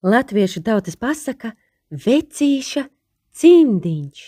[0.00, 1.50] Latviešu tautas pasaka
[1.92, 2.86] vecīša
[3.36, 4.22] cimdiņš.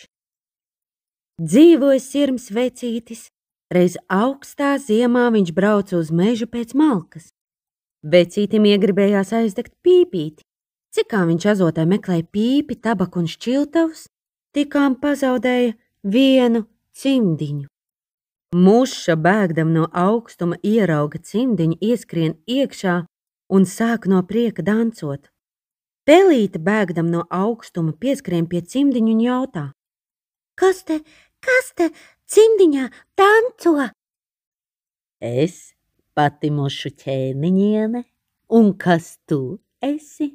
[1.41, 3.31] Dzīvoja sirms vecītis,
[3.73, 7.31] reiz augstā ziemā viņš brauca uz mežu pēc malkas.
[8.05, 10.45] Vecītim iegribējās aizdegt pīpīti.
[10.93, 14.05] Cikā viņš azotē meklēja pīpi, tabaku un šķiltavus,
[14.53, 15.73] tikām pazaudēja
[16.05, 17.65] vienu cimdiņu.
[18.53, 23.07] Muša bēgdam no augstuma ierauga cimdiņu, ieskrien iekšā
[23.49, 25.32] un sāk no prieka dancot.
[26.03, 29.65] Pelīte bēgdam no augstuma pieskrien pie cimdiņu un jautā:
[30.59, 30.99] Kas te,
[31.47, 31.87] kas te
[32.27, 32.89] cimdiņā
[33.21, 33.75] danco?
[35.23, 35.75] Es
[36.19, 38.03] pati mušu ķēniņiene,
[38.59, 39.41] un kas tu
[39.79, 40.33] esi?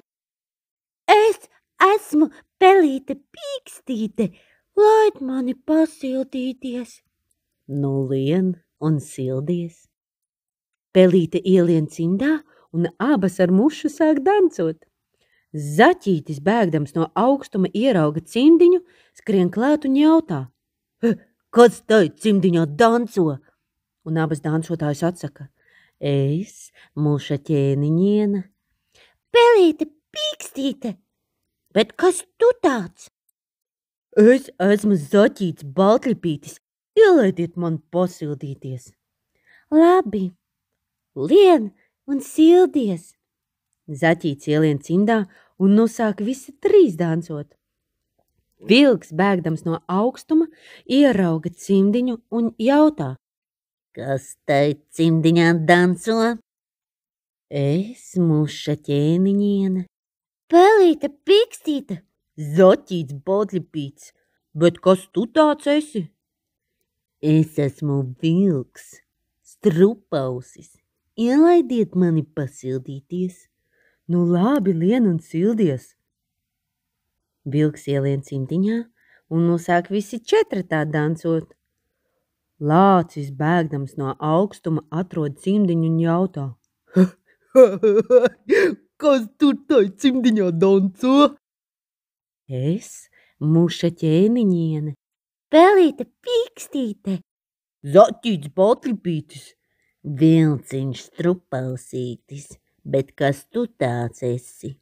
[1.11, 1.51] Es
[1.83, 2.31] esmu
[2.63, 4.31] pelīte pīkstīte,
[4.79, 7.02] laid mani pasildīties.
[7.67, 9.83] Nu lien un sildies.
[10.95, 12.37] Pelīte ielien cimdā,
[12.71, 14.87] un abas ar mušu sāk dancot.
[15.55, 18.81] Zaķītis, bēgdams no augstuma, ierauga cimdiņu,
[19.15, 20.41] skrien klāt un jautā:
[21.55, 23.37] Kas tai cimdiņā danco?
[24.07, 25.47] Un abas dancotājas atsaka:
[25.99, 28.43] Es, muša ķēniņiena.
[29.33, 30.93] Pelīte pīkstīte,
[31.73, 33.09] bet kas tu tāds?
[34.17, 36.57] Es esmu zaķīts baltlipītis,
[36.97, 38.91] ielaidiet man pasildīties.
[39.69, 40.31] Labi,
[41.15, 41.71] lien
[42.07, 43.17] un sildies.
[43.87, 45.23] Zaķīts ielien cimdā
[45.59, 47.53] un nu sāk visi trīs dancot.
[48.67, 50.48] Vilks, bēgdams no augstuma,
[50.89, 53.15] ierauga cimdiņu un jautā:
[53.93, 56.33] Kas tai cimdiņā danco?
[57.48, 59.86] Es, muša ķēniņiene.
[60.52, 62.02] Pelīte pikstīte.
[62.37, 64.11] Zaķīts bodļipīts,
[64.54, 66.04] bet kas tu tāds esi?
[67.17, 68.99] Es esmu vilks,
[69.42, 70.75] strupausis.
[71.17, 73.48] Ielaidiet mani pasildīties.
[74.07, 75.89] Nu labi, lien un sildies.
[77.53, 78.75] Vilks ielien cimdiņā
[79.35, 81.49] un nosāk visi četri tā dancot.
[82.69, 86.45] Lācis bēgdams no augstuma atrod cimdiņu un jautā.
[89.03, 91.15] Kas tur tai cimdiņā danco?
[92.47, 93.09] Es,
[93.43, 94.93] muša ķēniņiene.
[95.51, 97.17] Pelīte pīkstīte.
[97.97, 99.51] Zaķīts baltripītis.
[100.23, 102.47] Vilciņš strupausītis
[102.87, 104.77] bet kas tu tāds esi?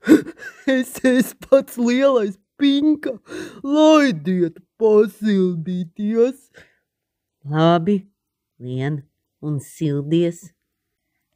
[0.78, 3.16] es esmu pats lielais pinka,
[3.64, 6.48] laidiet pasildīties.
[7.50, 7.96] Labi,
[8.60, 9.02] lien
[9.40, 10.50] un sildies.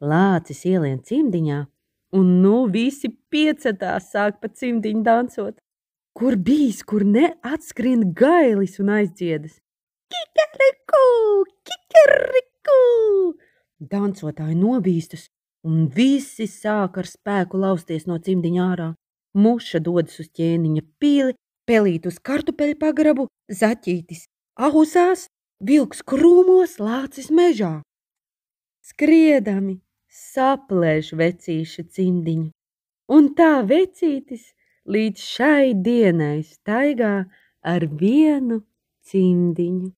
[0.04, 1.60] Lācis ielien cimdiņā,
[2.19, 5.60] un nu visi piecetās sāk pa cimdiņu dancot.
[6.14, 9.56] Kur bijis, kur ne, atskrien gailis un aizdziedas.
[10.12, 11.06] Kikeriku,
[11.66, 12.76] kikeriku!
[13.91, 15.26] Dancotāji nobīstas,
[15.64, 18.91] un visi sāk ar spēku lausties no cimdiņa ārā.
[19.34, 21.34] Muša dodas uz ķēniņa pīli,
[21.66, 24.26] pelīt uz kartupeļu pagrabu, zaķītis
[24.69, 25.26] ausās,
[25.64, 27.80] vilks krūmos, lācis mežā.
[28.84, 29.80] Skriedami
[30.12, 32.52] saplēš vecīša cimdiņu,
[33.16, 34.52] un tā vecītis
[34.86, 37.16] līdz šai dienai staigā
[37.75, 38.62] ar vienu
[39.08, 39.91] cimdiņu.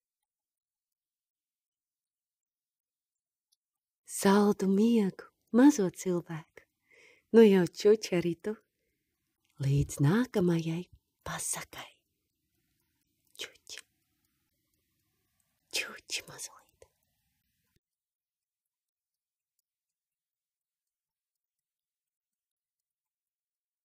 [4.17, 5.36] Saldu miegu!
[5.57, 6.65] Mazo cilvēku.
[7.35, 8.55] Nu jau čuči arī tu.
[9.65, 10.85] Līdz nākamajai
[11.27, 11.89] pasakai.
[13.41, 13.81] Čuči.
[15.73, 16.66] Čuči mazliet.